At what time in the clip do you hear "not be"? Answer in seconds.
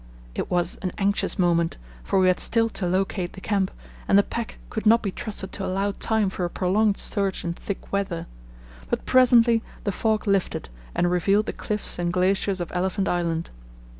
4.87-5.11